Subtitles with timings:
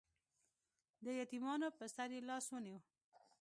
[1.03, 2.77] د یتیمانو په سر یې لاس ونیو.